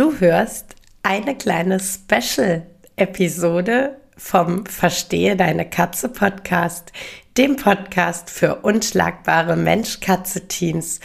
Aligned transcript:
Du 0.00 0.18
hörst 0.18 0.74
eine 1.02 1.36
kleine 1.36 1.78
Special-Episode 1.78 4.00
vom 4.16 4.64
Verstehe 4.64 5.36
deine 5.36 5.68
Katze 5.68 6.08
Podcast, 6.08 6.90
dem 7.36 7.56
Podcast 7.56 8.30
für 8.30 8.62
unschlagbare 8.62 9.56
Mensch-Katze-Teams. 9.56 11.00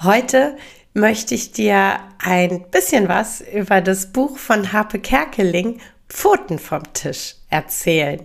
Heute 0.00 0.56
möchte 0.94 1.34
ich 1.34 1.50
dir 1.50 1.98
ein 2.20 2.70
bisschen 2.70 3.08
was 3.08 3.40
über 3.40 3.80
das 3.80 4.12
Buch 4.12 4.38
von 4.38 4.72
Harpe 4.72 5.00
Kerkeling 5.00 5.80
Pfoten 6.08 6.60
vom 6.60 6.84
Tisch 6.92 7.34
erzählen. 7.50 8.24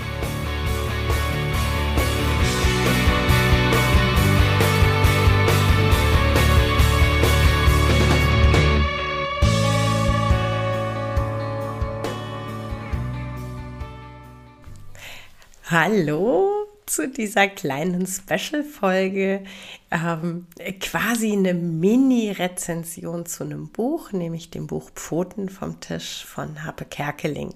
Hallo 15.71 16.67
zu 16.85 17.07
dieser 17.07 17.47
kleinen 17.47 18.05
Special-Folge. 18.05 19.45
Ähm, 19.89 20.47
quasi 20.81 21.31
eine 21.31 21.53
Mini-Rezension 21.53 23.25
zu 23.25 23.45
einem 23.45 23.69
Buch, 23.69 24.11
nämlich 24.11 24.49
dem 24.49 24.67
Buch 24.67 24.89
Pfoten 24.93 25.47
vom 25.47 25.79
Tisch 25.79 26.25
von 26.25 26.65
Happe 26.65 26.83
Kerkeling. 26.83 27.53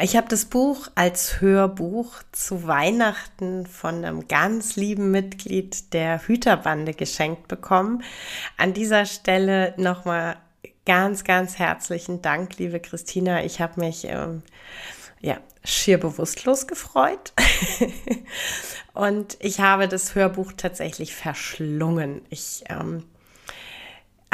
Ich 0.00 0.16
habe 0.16 0.28
das 0.28 0.46
Buch 0.46 0.88
als 0.94 1.42
Hörbuch 1.42 2.22
zu 2.32 2.66
Weihnachten 2.66 3.66
von 3.66 3.96
einem 3.96 4.28
ganz 4.28 4.76
lieben 4.76 5.10
Mitglied 5.10 5.92
der 5.92 6.26
Hüterbande 6.26 6.94
geschenkt 6.94 7.48
bekommen. 7.48 8.02
An 8.56 8.72
dieser 8.72 9.04
Stelle 9.04 9.74
nochmal 9.76 10.38
ganz, 10.86 11.24
ganz 11.24 11.58
herzlichen 11.58 12.22
Dank, 12.22 12.56
liebe 12.56 12.80
Christina. 12.80 13.44
Ich 13.44 13.60
habe 13.60 13.78
mich 13.78 14.06
ähm, 14.08 14.42
ja, 15.20 15.38
schier 15.64 15.98
bewusstlos 15.98 16.66
gefreut. 16.66 17.32
und 18.94 19.36
ich 19.40 19.60
habe 19.60 19.88
das 19.88 20.14
Hörbuch 20.14 20.52
tatsächlich 20.56 21.14
verschlungen. 21.14 22.22
Ich 22.30 22.64
ähm, 22.68 23.04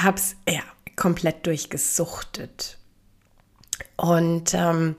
habe 0.00 0.16
es 0.16 0.36
ja, 0.48 0.62
komplett 0.96 1.46
durchgesuchtet. 1.46 2.78
Und 3.96 4.54
ähm, 4.54 4.96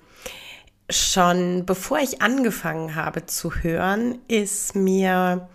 schon 0.90 1.66
bevor 1.66 2.00
ich 2.00 2.22
angefangen 2.22 2.96
habe 2.96 3.26
zu 3.26 3.54
hören, 3.56 4.20
ist 4.28 4.76
mir 4.76 5.50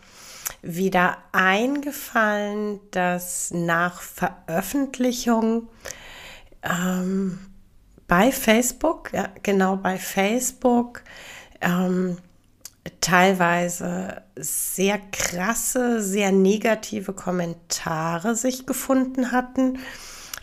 wieder 0.62 1.18
eingefallen, 1.32 2.80
dass 2.90 3.50
nach 3.50 4.00
Veröffentlichung 4.00 5.68
ähm, 6.62 7.38
bei 8.08 8.32
Facebook, 8.32 9.12
ja, 9.12 9.28
genau 9.42 9.76
bei 9.76 9.98
Facebook, 9.98 11.02
ähm, 11.60 12.16
teilweise 13.00 14.22
sehr 14.34 14.98
krasse, 15.12 16.02
sehr 16.02 16.32
negative 16.32 17.12
Kommentare 17.12 18.34
sich 18.34 18.66
gefunden 18.66 19.30
hatten, 19.30 19.78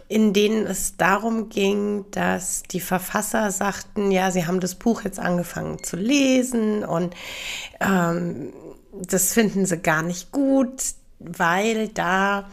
in 0.07 0.33
denen 0.33 0.67
es 0.67 0.97
darum 0.97 1.49
ging, 1.49 2.05
dass 2.11 2.61
die 2.63 2.79
Verfasser 2.79 3.49
sagten, 3.49 4.11
ja, 4.11 4.29
sie 4.29 4.45
haben 4.45 4.59
das 4.59 4.75
Buch 4.75 5.01
jetzt 5.03 5.19
angefangen 5.19 5.83
zu 5.83 5.95
lesen 5.95 6.85
und 6.85 7.15
ähm, 7.79 8.53
das 8.93 9.33
finden 9.33 9.65
sie 9.65 9.79
gar 9.79 10.03
nicht 10.03 10.31
gut, 10.31 10.83
weil 11.17 11.87
da 11.87 12.47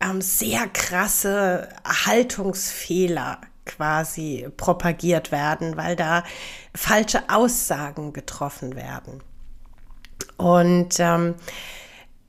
ähm, 0.00 0.20
sehr 0.20 0.66
krasse 0.66 1.68
Haltungsfehler 1.84 3.40
quasi 3.68 4.48
propagiert 4.56 5.30
werden, 5.30 5.76
weil 5.76 5.94
da 5.94 6.24
falsche 6.74 7.28
Aussagen 7.28 8.12
getroffen 8.12 8.74
werden. 8.74 9.22
Und 10.36 10.98
ähm, 10.98 11.36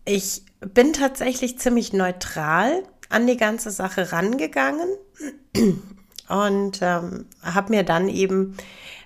ich 0.05 0.43
bin 0.59 0.93
tatsächlich 0.93 1.57
ziemlich 1.57 1.93
neutral 1.93 2.83
an 3.09 3.25
die 3.25 3.37
ganze 3.37 3.71
Sache 3.71 4.11
rangegangen 4.11 4.89
und 6.27 6.79
ähm, 6.81 7.25
habe 7.41 7.71
mir 7.71 7.83
dann 7.83 8.09
eben, 8.09 8.55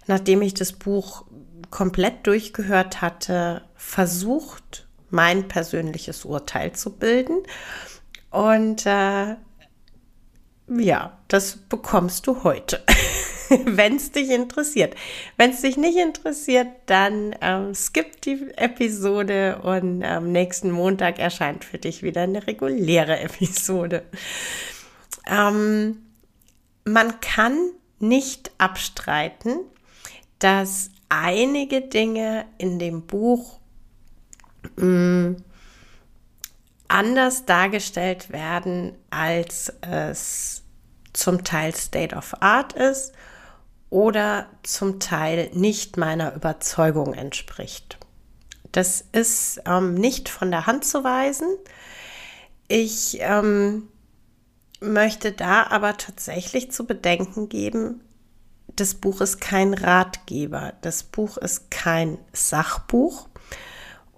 nachdem 0.07 0.41
ich 0.41 0.53
das 0.53 0.73
Buch 0.73 1.25
komplett 1.69 2.27
durchgehört 2.27 3.01
hatte, 3.01 3.63
versucht, 3.75 4.87
mein 5.09 5.47
persönliches 5.47 6.25
Urteil 6.25 6.73
zu 6.73 6.91
bilden. 6.97 7.43
Und 8.29 8.85
äh, 8.85 9.35
ja, 10.79 11.17
das 11.27 11.57
bekommst 11.57 12.27
du 12.27 12.43
heute, 12.43 12.83
wenn 13.65 13.95
es 13.95 14.11
dich 14.11 14.29
interessiert. 14.29 14.95
Wenn 15.37 15.51
es 15.51 15.61
dich 15.61 15.77
nicht 15.77 15.97
interessiert, 15.97 16.67
dann 16.85 17.35
ähm, 17.41 17.73
skip 17.75 18.21
die 18.21 18.51
Episode 18.55 19.59
und 19.63 20.03
am 20.03 20.31
nächsten 20.31 20.71
Montag 20.71 21.19
erscheint 21.19 21.65
für 21.65 21.77
dich 21.77 22.03
wieder 22.03 22.21
eine 22.21 22.45
reguläre 22.47 23.19
Episode. 23.21 24.03
Ähm, 25.27 26.03
man 26.85 27.19
kann 27.21 27.57
nicht 27.99 28.51
abstreiten, 28.57 29.59
dass 30.39 30.91
einige 31.09 31.81
Dinge 31.81 32.45
in 32.57 32.79
dem 32.79 33.03
Buch 33.03 33.59
mh, 34.75 34.85
mm, 34.85 35.43
anders 36.93 37.45
dargestellt 37.45 38.31
werden, 38.31 38.95
als 39.09 39.73
es 39.81 40.62
zum 41.13 41.43
Teil 41.43 41.73
State 41.75 42.15
of 42.15 42.35
Art 42.41 42.73
ist 42.73 43.13
oder 43.89 44.47
zum 44.63 44.99
Teil 44.99 45.49
nicht 45.53 45.97
meiner 45.97 46.35
Überzeugung 46.35 47.13
entspricht. 47.13 47.99
Das 48.71 49.05
ist 49.11 49.61
ähm, 49.65 49.93
nicht 49.93 50.29
von 50.29 50.49
der 50.49 50.65
Hand 50.65 50.83
zu 50.83 51.03
weisen. 51.03 51.47
Ich 52.67 53.17
ähm, 53.21 53.87
möchte 54.81 55.31
da 55.31 55.67
aber 55.67 55.97
tatsächlich 55.97 56.71
zu 56.71 56.85
bedenken 56.85 57.49
geben, 57.49 58.01
das 58.75 58.95
Buch 58.95 59.21
ist 59.21 59.39
kein 59.39 59.73
Ratgeber, 59.73 60.73
das 60.81 61.03
Buch 61.03 61.37
ist 61.37 61.69
kein 61.69 62.17
Sachbuch 62.31 63.27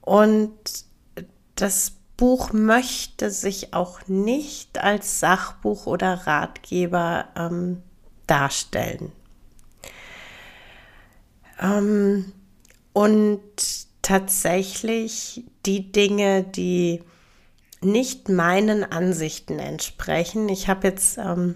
und 0.01 0.53
das 1.55 1.93
Buch 2.17 2.53
möchte 2.53 3.29
sich 3.29 3.73
auch 3.73 4.07
nicht 4.07 4.77
als 4.77 5.19
Sachbuch 5.19 5.85
oder 5.85 6.25
Ratgeber 6.25 7.27
ähm, 7.35 7.83
darstellen. 8.27 9.11
Ähm, 11.61 12.31
und 12.93 13.41
tatsächlich 14.01 15.43
die 15.65 15.91
Dinge, 15.91 16.43
die 16.43 17.01
nicht 17.81 18.29
meinen 18.29 18.83
Ansichten 18.83 19.59
entsprechen. 19.59 20.47
Ich 20.49 20.67
habe 20.67 20.87
jetzt 20.87 21.17
ähm, 21.17 21.55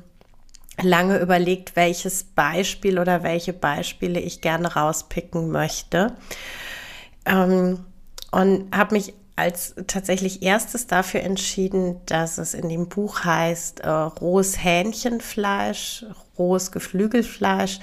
lange 0.82 1.20
überlegt, 1.20 1.76
welches 1.76 2.24
Beispiel 2.24 3.00
oder 3.00 3.24
welche 3.24 3.54
Beispiele 3.54 4.20
ich 4.20 4.42
gerne 4.42 4.76
rauspicken 4.76 5.50
möchte. 5.50 6.16
Ähm, 7.26 7.86
und 8.32 8.76
habe 8.76 8.96
mich 8.96 9.14
als 9.40 9.74
tatsächlich 9.88 10.44
erstes 10.44 10.86
dafür 10.86 11.22
entschieden, 11.22 12.02
dass 12.06 12.38
es 12.38 12.54
in 12.54 12.70
dem 12.70 12.90
Buch 12.90 13.24
heißt, 13.24 13.80
äh, 13.80 13.90
rohes 13.90 14.64
Hähnchenfleisch, 14.64 16.06
rohes 16.38 16.72
Geflügelfleisch 16.72 17.80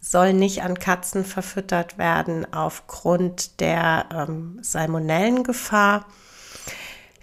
soll 0.00 0.32
nicht 0.32 0.62
an 0.62 0.78
Katzen 0.78 1.24
verfüttert 1.24 1.98
werden 1.98 2.52
aufgrund 2.52 3.60
der 3.60 4.06
ähm, 4.12 4.58
Salmonellengefahr. 4.62 6.06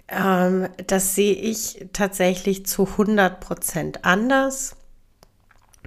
Ähm, 0.08 0.68
das 0.86 1.14
sehe 1.14 1.34
ich 1.34 1.86
tatsächlich 1.92 2.66
zu 2.66 2.86
100 2.86 3.40
Prozent 3.40 4.04
anders. 4.04 4.76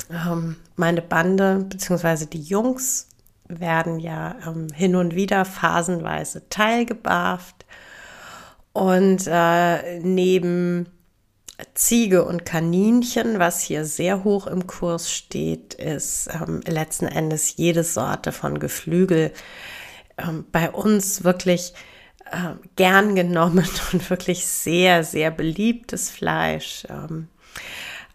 Ähm, 0.09 0.55
meine 0.75 1.01
Bande 1.01 1.65
bzw. 1.69 2.25
die 2.25 2.41
Jungs 2.41 3.07
werden 3.47 3.99
ja 3.99 4.35
ähm, 4.45 4.67
hin 4.73 4.95
und 4.95 5.15
wieder 5.15 5.45
phasenweise 5.45 6.47
teilgebarft. 6.49 7.65
Und 8.79 9.27
äh, 9.27 9.99
neben 9.99 10.87
Ziege 11.73 12.23
und 12.23 12.45
Kaninchen, 12.45 13.37
was 13.37 13.61
hier 13.61 13.83
sehr 13.83 14.23
hoch 14.23 14.47
im 14.47 14.67
Kurs 14.67 15.11
steht, 15.11 15.73
ist 15.73 16.29
ähm, 16.33 16.61
letzten 16.65 17.07
Endes 17.07 17.57
jede 17.57 17.83
Sorte 17.83 18.31
von 18.31 18.57
Geflügel 18.57 19.33
ähm, 20.17 20.45
bei 20.53 20.71
uns 20.71 21.25
wirklich 21.25 21.73
äh, 22.31 22.53
gern 22.77 23.15
genommen 23.15 23.67
und 23.91 24.09
wirklich 24.09 24.47
sehr, 24.47 25.03
sehr 25.03 25.29
beliebtes 25.29 26.09
Fleisch. 26.09 26.87
Ähm, 26.89 27.27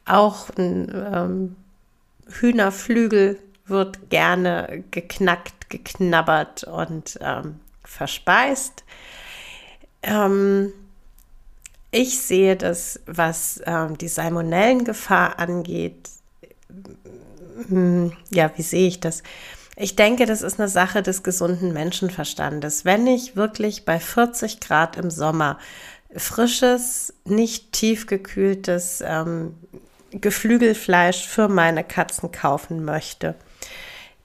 auch 0.06 0.48
ein 0.56 0.90
ähm, 0.94 1.56
Hühnerflügel 2.40 3.38
wird 3.66 4.08
gerne 4.08 4.82
geknackt, 4.90 5.68
geknabbert 5.68 6.64
und 6.64 7.18
ähm, 7.20 7.60
verspeist. 7.84 8.82
Ähm, 10.04 10.72
ich 11.90 12.18
sehe 12.18 12.56
das, 12.56 13.00
was 13.06 13.60
ähm, 13.66 13.96
die 13.98 14.08
Salmonellengefahr 14.08 15.38
angeht. 15.38 16.08
Hm, 17.68 18.12
ja, 18.30 18.50
wie 18.56 18.62
sehe 18.62 18.88
ich 18.88 19.00
das? 19.00 19.22
Ich 19.76 19.96
denke, 19.96 20.26
das 20.26 20.42
ist 20.42 20.60
eine 20.60 20.68
Sache 20.68 21.02
des 21.02 21.22
gesunden 21.22 21.72
Menschenverstandes. 21.72 22.84
Wenn 22.84 23.06
ich 23.06 23.36
wirklich 23.36 23.84
bei 23.84 23.98
40 23.98 24.60
Grad 24.60 24.96
im 24.96 25.10
Sommer 25.10 25.58
frisches, 26.16 27.12
nicht 27.24 27.72
tiefgekühltes 27.72 29.02
ähm, 29.04 29.54
Geflügelfleisch 30.12 31.26
für 31.26 31.48
meine 31.48 31.82
Katzen 31.82 32.30
kaufen 32.30 32.84
möchte, 32.84 33.34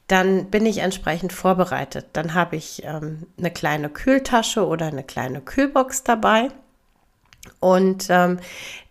dann 0.10 0.50
bin 0.50 0.66
ich 0.66 0.80
entsprechend 0.80 1.32
vorbereitet. 1.32 2.08
Dann 2.14 2.34
habe 2.34 2.56
ich 2.56 2.84
ähm, 2.84 3.28
eine 3.38 3.52
kleine 3.52 3.90
Kühltasche 3.90 4.66
oder 4.66 4.88
eine 4.88 5.04
kleine 5.04 5.40
Kühlbox 5.40 6.04
dabei. 6.04 6.50
Und 7.60 8.08
ähm, 8.10 8.40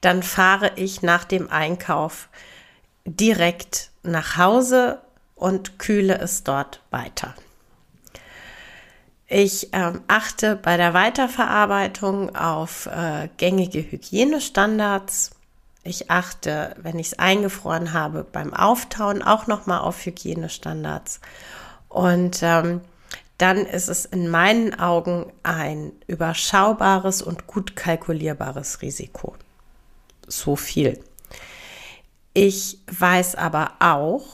dann 0.00 0.22
fahre 0.22 0.72
ich 0.76 1.02
nach 1.02 1.24
dem 1.24 1.50
Einkauf 1.50 2.28
direkt 3.04 3.90
nach 4.02 4.36
Hause 4.36 5.00
und 5.34 5.78
kühle 5.78 6.18
es 6.18 6.44
dort 6.44 6.82
weiter. 6.90 7.34
Ich 9.26 9.70
ähm, 9.72 10.02
achte 10.06 10.56
bei 10.56 10.76
der 10.76 10.94
Weiterverarbeitung 10.94 12.34
auf 12.34 12.86
äh, 12.86 13.28
gängige 13.36 13.80
Hygienestandards. 13.80 15.32
Ich 15.88 16.10
achte, 16.10 16.74
wenn 16.76 16.98
ich 16.98 17.08
es 17.08 17.18
eingefroren 17.18 17.94
habe, 17.94 18.22
beim 18.22 18.52
Auftauen 18.52 19.22
auch 19.22 19.46
nochmal 19.46 19.80
auf 19.80 20.04
Hygienestandards. 20.04 21.20
Und 21.88 22.40
ähm, 22.42 22.82
dann 23.38 23.64
ist 23.64 23.88
es 23.88 24.04
in 24.04 24.28
meinen 24.28 24.78
Augen 24.78 25.32
ein 25.42 25.92
überschaubares 26.06 27.22
und 27.22 27.46
gut 27.46 27.74
kalkulierbares 27.74 28.82
Risiko. 28.82 29.34
So 30.26 30.56
viel. 30.56 31.02
Ich 32.34 32.80
weiß 32.92 33.36
aber 33.36 33.72
auch, 33.80 34.26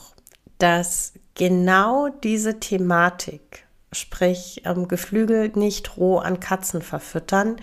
dass 0.57 1.13
genau 1.35 2.09
diese 2.09 2.59
Thematik, 2.59 3.65
sprich 3.93 4.63
ähm, 4.65 4.89
Geflügel 4.89 5.53
nicht 5.55 5.95
roh 5.95 6.17
an 6.17 6.41
Katzen 6.41 6.81
verfüttern, 6.81 7.61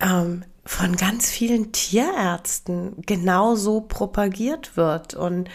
ähm, 0.00 0.44
von 0.66 0.96
ganz 0.96 1.30
vielen 1.30 1.70
Tierärzten 1.70 3.00
genauso 3.06 3.80
propagiert 3.80 4.76
wird 4.76 5.14
und 5.14 5.48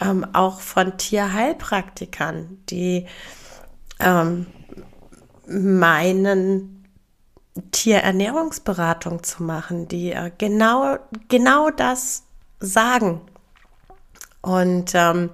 ähm, 0.00 0.26
auch 0.34 0.60
von 0.60 0.98
Tierheilpraktikern, 0.98 2.58
die 2.68 3.06
ähm, 3.98 4.46
meinen 5.46 6.84
Tierernährungsberatung 7.72 9.22
zu 9.22 9.42
machen, 9.42 9.88
die 9.88 10.12
äh, 10.12 10.30
genau, 10.36 10.98
genau 11.28 11.70
das 11.70 12.24
sagen. 12.60 13.22
Und 14.42 14.92
ähm, 14.94 15.30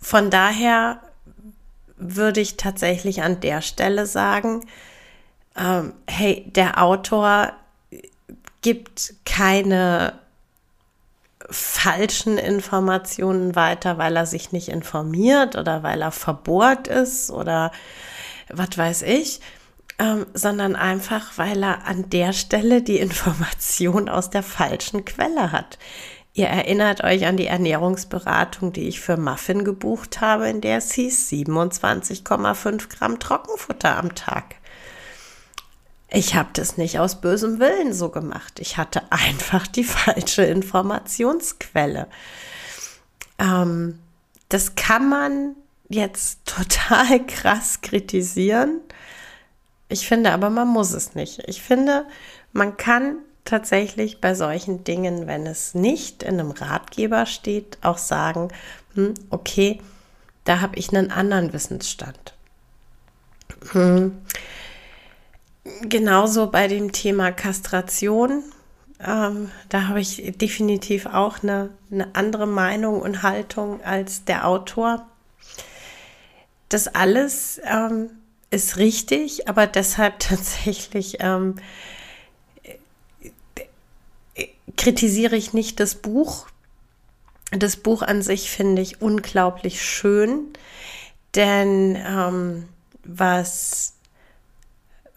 von 0.00 0.30
daher 0.30 1.00
würde 1.96 2.40
ich 2.40 2.56
tatsächlich 2.56 3.22
an 3.22 3.40
der 3.40 3.62
Stelle 3.62 4.06
sagen, 4.06 4.64
ähm, 5.56 5.94
hey, 6.08 6.44
der 6.54 6.82
Autor 6.82 7.52
gibt 8.62 9.14
keine 9.24 10.18
falschen 11.50 12.36
Informationen 12.36 13.54
weiter, 13.54 13.98
weil 13.98 14.16
er 14.16 14.26
sich 14.26 14.52
nicht 14.52 14.68
informiert 14.68 15.56
oder 15.56 15.82
weil 15.82 16.02
er 16.02 16.10
verbohrt 16.10 16.88
ist 16.88 17.30
oder 17.30 17.72
was 18.50 18.76
weiß 18.76 19.02
ich, 19.02 19.40
ähm, 19.98 20.26
sondern 20.34 20.76
einfach, 20.76 21.32
weil 21.36 21.62
er 21.62 21.86
an 21.86 22.10
der 22.10 22.32
Stelle 22.32 22.82
die 22.82 22.98
Information 22.98 24.08
aus 24.08 24.30
der 24.30 24.42
falschen 24.42 25.04
Quelle 25.04 25.52
hat. 25.52 25.78
Ihr 26.34 26.46
erinnert 26.46 27.02
euch 27.02 27.26
an 27.26 27.36
die 27.36 27.46
Ernährungsberatung, 27.46 28.72
die 28.72 28.86
ich 28.86 29.00
für 29.00 29.16
Muffin 29.16 29.64
gebucht 29.64 30.20
habe, 30.20 30.48
in 30.48 30.60
der 30.60 30.78
es 30.78 30.92
hieß 30.92 31.30
27,5 31.30 32.88
Gramm 32.88 33.18
Trockenfutter 33.18 33.96
am 33.96 34.14
Tag. 34.14 34.54
Ich 36.10 36.34
habe 36.34 36.48
das 36.54 36.78
nicht 36.78 36.98
aus 36.98 37.20
bösem 37.20 37.58
Willen 37.60 37.92
so 37.92 38.08
gemacht. 38.08 38.60
Ich 38.60 38.76
hatte 38.76 39.02
einfach 39.10 39.66
die 39.66 39.84
falsche 39.84 40.44
Informationsquelle. 40.44 42.08
Ähm, 43.38 43.98
das 44.48 44.74
kann 44.74 45.08
man 45.08 45.54
jetzt 45.88 46.40
total 46.46 47.24
krass 47.26 47.80
kritisieren. 47.82 48.80
Ich 49.88 50.06
finde 50.06 50.32
aber, 50.32 50.50
man 50.50 50.68
muss 50.68 50.92
es 50.92 51.14
nicht. 51.14 51.42
Ich 51.46 51.62
finde, 51.62 52.06
man 52.52 52.76
kann 52.76 53.16
tatsächlich 53.44 54.20
bei 54.20 54.34
solchen 54.34 54.84
Dingen, 54.84 55.26
wenn 55.26 55.46
es 55.46 55.74
nicht 55.74 56.22
in 56.22 56.38
einem 56.38 56.50
Ratgeber 56.50 57.24
steht, 57.24 57.78
auch 57.80 57.96
sagen, 57.96 58.48
hm, 58.94 59.14
okay, 59.30 59.80
da 60.44 60.60
habe 60.60 60.76
ich 60.76 60.94
einen 60.94 61.10
anderen 61.10 61.54
Wissensstand. 61.54 62.34
Hm. 63.72 64.18
Genauso 65.82 66.50
bei 66.50 66.68
dem 66.68 66.92
Thema 66.92 67.32
Kastration. 67.32 68.42
Ähm, 69.00 69.50
da 69.68 69.88
habe 69.88 70.00
ich 70.00 70.32
definitiv 70.36 71.06
auch 71.06 71.42
eine, 71.42 71.70
eine 71.90 72.14
andere 72.14 72.46
Meinung 72.46 73.00
und 73.00 73.22
Haltung 73.22 73.82
als 73.82 74.24
der 74.24 74.46
Autor. 74.46 75.06
Das 76.68 76.88
alles 76.88 77.60
ähm, 77.64 78.10
ist 78.50 78.76
richtig, 78.76 79.48
aber 79.48 79.66
deshalb 79.66 80.18
tatsächlich 80.18 81.18
ähm, 81.20 81.56
kritisiere 84.76 85.36
ich 85.36 85.52
nicht 85.52 85.80
das 85.80 85.94
Buch. 85.94 86.46
Das 87.50 87.76
Buch 87.76 88.02
an 88.02 88.22
sich 88.22 88.50
finde 88.50 88.82
ich 88.82 89.00
unglaublich 89.00 89.82
schön, 89.82 90.48
denn 91.34 91.96
ähm, 91.96 92.68
was 93.04 93.94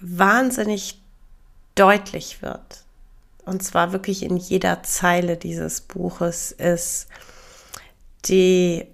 wahnsinnig 0.02 1.02
deutlich 1.76 2.42
wird, 2.42 2.84
und 3.46 3.64
zwar 3.64 3.92
wirklich 3.92 4.24
in 4.24 4.38
jeder 4.38 4.84
Zeile 4.84 5.38
dieses 5.38 5.82
Buches, 5.82 6.52
ist 6.52 7.08
die 8.26 8.86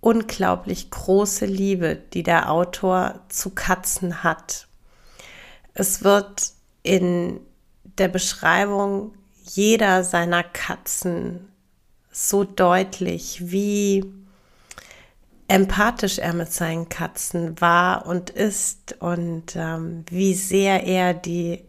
unglaublich 0.00 0.90
große 0.90 1.46
Liebe, 1.46 1.96
die 1.96 2.22
der 2.22 2.50
Autor 2.50 3.20
zu 3.28 3.50
Katzen 3.50 4.22
hat. 4.22 4.66
Es 5.74 6.02
wird 6.04 6.52
in 6.82 7.40
der 7.98 8.08
Beschreibung 8.08 9.14
jeder 9.44 10.04
seiner 10.04 10.42
Katzen 10.42 11.48
so 12.10 12.44
deutlich, 12.44 13.50
wie 13.50 14.04
empathisch 15.50 16.18
er 16.18 16.32
mit 16.32 16.52
seinen 16.52 16.88
Katzen 16.88 17.60
war 17.60 18.06
und 18.06 18.30
ist 18.30 18.94
und 19.00 19.56
ähm, 19.56 20.04
wie 20.08 20.34
sehr 20.34 20.84
er 20.84 21.12
die 21.12 21.64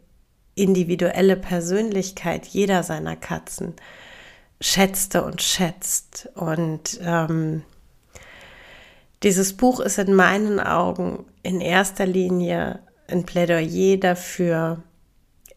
individuelle 0.54 1.36
Persönlichkeit 1.36 2.46
jeder 2.46 2.84
seiner 2.84 3.16
Katzen 3.16 3.74
schätzte 4.60 5.24
und 5.24 5.42
schätzt. 5.42 6.30
Und 6.36 7.00
ähm, 7.02 7.64
dieses 9.24 9.58
Buch 9.58 9.80
ist 9.80 9.98
in 9.98 10.14
meinen 10.14 10.60
Augen 10.60 11.26
in 11.42 11.60
erster 11.60 12.06
Linie 12.06 12.82
ein 13.08 13.26
Plädoyer 13.26 13.98
dafür, 13.98 14.84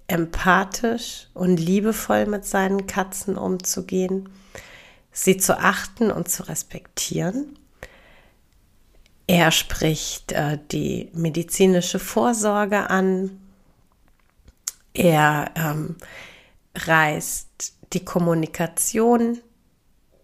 empathisch 0.06 1.28
und 1.34 1.58
liebevoll 1.58 2.24
mit 2.24 2.46
seinen 2.46 2.86
Katzen 2.86 3.36
umzugehen, 3.36 4.30
sie 5.12 5.36
zu 5.36 5.58
achten 5.58 6.10
und 6.10 6.30
zu 6.30 6.48
respektieren 6.48 7.58
er 9.26 9.50
spricht 9.50 10.32
äh, 10.32 10.58
die 10.70 11.10
medizinische 11.14 11.98
Vorsorge 11.98 12.90
an. 12.90 13.40
Er 14.92 15.50
ähm, 15.56 15.96
reißt 16.76 17.74
die 17.92 18.04
Kommunikation 18.04 19.38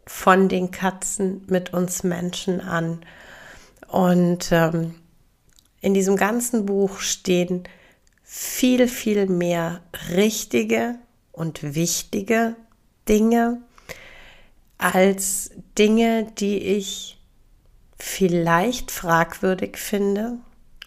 von 0.06 0.48
den 0.48 0.70
Katzen 0.70 1.44
mit 1.46 1.72
uns 1.72 2.02
Menschen 2.02 2.60
an. 2.60 3.04
Und 3.88 4.50
ähm, 4.52 4.94
in 5.80 5.94
diesem 5.94 6.16
ganzen 6.16 6.66
Buch 6.66 6.98
stehen 7.00 7.64
viel, 8.22 8.86
viel 8.86 9.26
mehr 9.26 9.80
richtige 10.10 10.96
und 11.32 11.74
wichtige 11.74 12.54
Dinge 13.08 13.62
als 14.78 15.50
Dinge, 15.78 16.30
die 16.38 16.58
ich 16.58 17.19
vielleicht 18.02 18.90
fragwürdig 18.90 19.76
finde 19.76 20.38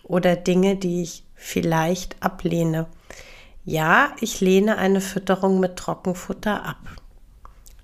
oder 0.04 0.36
Dinge, 0.36 0.76
die 0.76 1.02
ich 1.02 1.24
vielleicht 1.36 2.22
ablehne. 2.22 2.88
Ja, 3.66 4.16
ich 4.20 4.42
lehne 4.42 4.78
eine 4.78 5.02
Fütterung 5.02 5.60
mit 5.60 5.78
Trockenfutter 5.78 6.66
ab. 6.66 6.78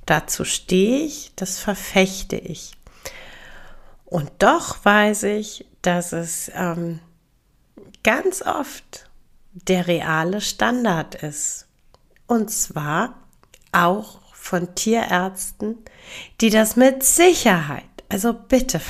Dazu 0.05 0.43
stehe 0.43 1.05
ich, 1.05 1.31
das 1.36 1.59
verfechte 1.59 2.36
ich. 2.36 2.71
Und 4.05 4.31
doch 4.39 4.83
weiß 4.83 5.24
ich, 5.24 5.65
dass 5.81 6.13
es 6.13 6.51
ähm, 6.55 7.00
ganz 8.03 8.41
oft 8.41 9.09
der 9.53 9.88
reale 9.88 10.41
Standard 10.41 11.15
ist. 11.15 11.67
Und 12.27 12.50
zwar 12.50 13.15
auch 13.71 14.19
von 14.33 14.74
Tierärzten, 14.75 15.77
die 16.41 16.50
das 16.50 16.75
mit 16.75 17.03
Sicherheit, 17.03 17.83
also 18.09 18.33
bitte, 18.33 18.81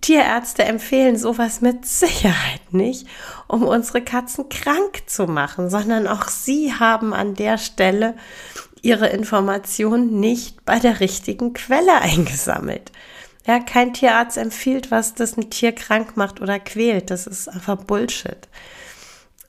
Tierärzte 0.00 0.64
empfehlen 0.64 1.16
sowas 1.16 1.60
mit 1.60 1.86
Sicherheit 1.86 2.72
nicht, 2.72 3.06
um 3.48 3.62
unsere 3.62 4.02
Katzen 4.02 4.48
krank 4.48 5.02
zu 5.06 5.26
machen, 5.26 5.70
sondern 5.70 6.06
auch 6.06 6.28
sie 6.28 6.72
haben 6.72 7.12
an 7.12 7.34
der 7.34 7.58
Stelle 7.58 8.14
ihre 8.82 9.08
Informationen 9.08 10.20
nicht 10.20 10.64
bei 10.64 10.78
der 10.78 11.00
richtigen 11.00 11.52
Quelle 11.52 12.00
eingesammelt. 12.00 12.92
Ja, 13.46 13.60
kein 13.60 13.94
Tierarzt 13.94 14.38
empfiehlt, 14.38 14.90
was 14.90 15.14
das 15.14 15.36
ein 15.36 15.50
Tier 15.50 15.72
krank 15.72 16.16
macht 16.16 16.40
oder 16.40 16.58
quält. 16.58 17.10
Das 17.10 17.26
ist 17.26 17.48
einfach 17.48 17.76
Bullshit. 17.76 18.48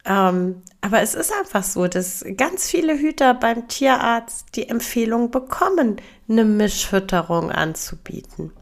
Ähm, 0.06 0.62
aber 0.82 1.02
es 1.02 1.16
ist 1.16 1.34
einfach 1.34 1.64
so, 1.64 1.88
dass 1.88 2.24
ganz 2.38 2.70
viele 2.70 2.98
Hüter 2.98 3.34
beim 3.34 3.68
Tierarzt 3.68 4.56
die 4.56 4.70
Empfehlung 4.70 5.32
bekommen, 5.32 5.98
eine 6.30 6.46
Mischfütterung 6.46 7.52
anzubieten. 7.52 8.54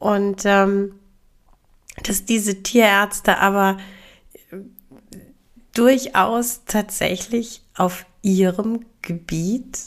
Und 0.00 0.42
ähm, 0.44 0.98
dass 2.02 2.24
diese 2.24 2.62
Tierärzte 2.62 3.38
aber 3.38 3.76
durchaus 5.74 6.64
tatsächlich 6.64 7.62
auf 7.76 8.06
ihrem 8.22 8.84
Gebiet 9.02 9.78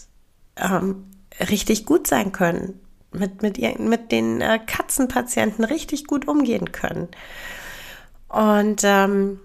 ähm, 0.56 1.06
richtig 1.40 1.86
gut 1.86 2.08
sein 2.08 2.32
können, 2.32 2.80
mit, 3.12 3.42
mit, 3.42 3.80
mit 3.80 4.12
den 4.12 4.42
äh, 4.42 4.60
Katzenpatienten 4.66 5.66
richtig 5.66 6.06
gut 6.06 6.28
umgehen 6.28 6.72
können. 6.72 7.10
Und 8.30 8.82
ähm, 8.84 9.40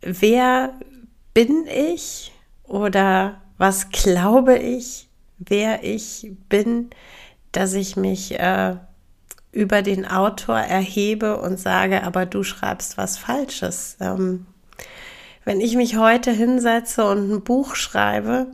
wer 0.00 0.74
bin 1.32 1.66
ich 1.66 2.32
oder 2.64 3.40
was 3.56 3.90
glaube 3.90 4.58
ich, 4.58 5.08
wer 5.38 5.84
ich 5.84 6.32
bin, 6.48 6.90
dass 7.52 7.74
ich 7.74 7.96
mich 7.96 8.38
äh, 8.38 8.76
über 9.54 9.82
den 9.82 10.06
Autor 10.06 10.58
erhebe 10.58 11.40
und 11.40 11.58
sage, 11.58 12.02
aber 12.02 12.26
du 12.26 12.42
schreibst 12.42 12.98
was 12.98 13.16
Falsches. 13.16 13.96
Ähm, 14.00 14.46
wenn 15.44 15.60
ich 15.60 15.76
mich 15.76 15.96
heute 15.96 16.32
hinsetze 16.32 17.08
und 17.08 17.30
ein 17.30 17.44
Buch 17.44 17.76
schreibe, 17.76 18.48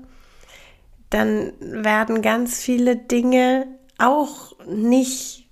dann 1.09 1.53
werden 1.61 2.23
ganz 2.23 2.61
viele 2.61 2.97
Dinge 2.97 3.67
auch 3.99 4.55
nicht 4.67 5.49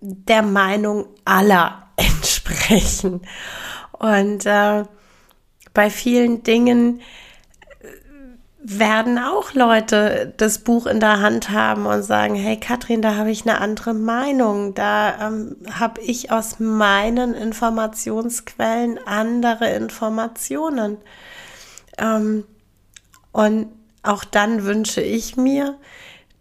der 0.00 0.42
Meinung 0.42 1.06
aller 1.24 1.90
entsprechen. 1.96 3.22
Und 3.92 4.46
äh, 4.46 4.84
bei 5.74 5.90
vielen 5.90 6.42
Dingen 6.42 7.00
werden 8.62 9.18
auch 9.18 9.54
Leute 9.54 10.34
das 10.36 10.58
Buch 10.58 10.86
in 10.86 11.00
der 11.00 11.20
Hand 11.20 11.50
haben 11.50 11.86
und 11.86 12.02
sagen, 12.02 12.34
hey 12.34 12.58
Katrin, 12.58 13.00
da 13.00 13.16
habe 13.16 13.30
ich 13.30 13.42
eine 13.42 13.58
andere 13.58 13.94
Meinung, 13.94 14.74
da 14.74 15.28
ähm, 15.28 15.56
habe 15.72 16.02
ich 16.02 16.30
aus 16.30 16.60
meinen 16.60 17.34
Informationsquellen 17.34 18.98
andere 19.06 19.70
Informationen. 19.70 20.98
Ähm, 21.96 22.44
und 23.32 23.68
auch 24.02 24.24
dann 24.24 24.64
wünsche 24.64 25.00
ich 25.00 25.36
mir, 25.36 25.78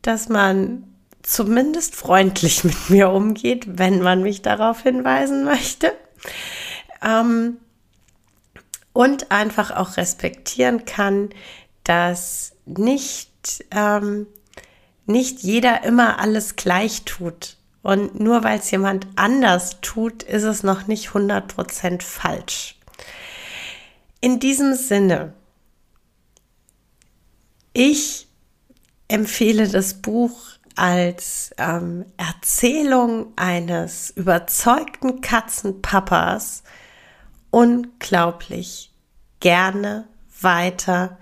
dass 0.02 0.28
man 0.28 0.84
zumindest 1.24 1.96
freundlich 1.96 2.64
mit 2.66 2.90
mir 2.90 3.12
umgeht, 3.12 3.78
wenn 3.78 4.02
man 4.02 4.24
mich 4.24 4.42
darauf 4.42 4.82
hinweisen 4.82 5.46
möchte. 5.46 5.94
Ähm, 7.02 7.58
und 8.92 9.32
einfach 9.32 9.72
auch 9.72 9.96
respektieren 9.96 10.84
kann, 10.84 11.30
dass 11.90 12.52
nicht, 12.68 13.66
ähm, 13.72 14.28
nicht 15.08 15.40
jeder 15.40 15.84
immer 15.84 16.20
alles 16.20 16.56
gleich 16.56 17.04
tut. 17.04 17.58
Und 17.82 18.20
nur 18.20 18.44
weil 18.44 18.60
es 18.60 18.70
jemand 18.70 19.08
anders 19.16 19.82
tut, 19.82 20.22
ist 20.22 20.44
es 20.44 20.62
noch 20.62 20.86
nicht 20.86 21.10
100% 21.10 22.04
falsch. 22.04 22.78
In 24.22 24.40
diesem 24.40 24.76
Sinne, 24.76 25.34
ich 27.74 28.28
empfehle 29.08 29.68
das 29.68 29.96
Buch 29.96 30.40
als 30.76 31.50
ähm, 31.58 32.06
Erzählung 32.18 33.34
eines 33.36 34.12
überzeugten 34.12 35.22
Katzenpapas 35.22 36.62
unglaublich 37.50 38.92
gerne 39.40 40.08
weiter 40.40 41.18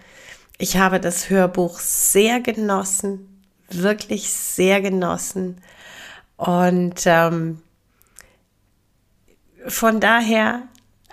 ich 0.57 0.77
habe 0.77 0.99
das 0.99 1.29
Hörbuch 1.29 1.79
sehr 1.79 2.39
genossen, 2.41 3.43
wirklich 3.69 4.33
sehr 4.33 4.81
genossen. 4.81 5.61
Und 6.35 7.01
ähm, 7.05 7.61
von 9.67 9.99
daher 9.99 10.63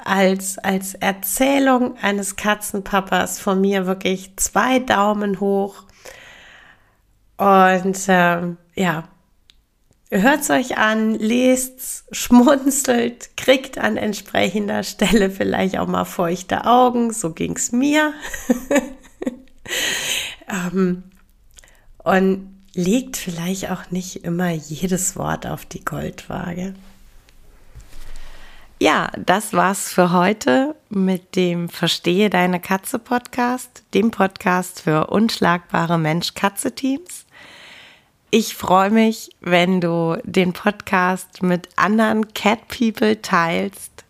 als, 0.03 0.59
als 0.59 0.95
Erzählung 0.95 1.97
eines 1.99 2.37
Katzenpapas 2.37 3.39
von 3.39 3.61
mir 3.61 3.87
wirklich 3.87 4.37
zwei 4.37 4.79
Daumen 4.79 5.41
hoch. 5.41 5.85
Und 7.37 7.99
ähm, 8.09 8.59
ja, 8.75 9.09
hört 10.11 10.41
es 10.41 10.51
euch 10.51 10.79
an, 10.79 11.15
lest, 11.15 12.05
schmunzelt, 12.13 13.37
kriegt 13.37 13.79
an 13.79 13.97
entsprechender 13.97 14.83
Stelle 14.83 15.31
vielleicht 15.31 15.79
auch 15.79 15.89
mal 15.89 16.05
feuchte 16.05 16.67
Augen. 16.67 17.13
So 17.13 17.33
ging 17.33 17.57
es 17.57 17.73
mir. 17.73 18.13
ähm, 20.49 21.05
und 21.99 22.55
legt 22.75 23.17
vielleicht 23.17 23.71
auch 23.71 23.91
nicht 23.91 24.25
immer 24.25 24.51
jedes 24.51 25.17
Wort 25.17 25.47
auf 25.47 25.65
die 25.65 25.85
Goldwaage. 25.85 26.75
Ja, 28.81 29.11
das 29.17 29.53
war's 29.53 29.93
für 29.93 30.13
heute 30.13 30.75
mit 30.91 31.37
dem 31.37 31.69
Verstehe 31.69 32.29
deine 32.29 32.61
Katze 32.61 32.99
Podcast, 32.99 33.85
dem 33.95 34.11
Podcast 34.11 34.83
für 34.83 35.07
unschlagbare 35.07 35.97
Mensch-Katze-Teams. 35.97 37.25
Ich 38.31 38.57
freue 38.57 38.91
mich, 38.91 39.31
wenn 39.41 39.81
du 39.81 40.21
den 40.25 40.53
Podcast 40.53 41.43
mit 41.43 41.69
anderen 41.77 42.35
Cat 42.35 42.67
People 42.67 43.23
teilst, 43.23 44.05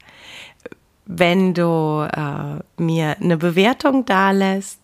wenn 1.04 1.52
du 1.52 2.08
äh, 2.11 2.82
mir 2.82 3.18
eine 3.20 3.37
Bewertung 3.37 4.06
dalässt 4.06 4.84